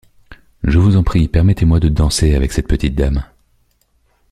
[0.63, 3.23] Je vous en prie, permettez-moi de danser avec cette petite dame.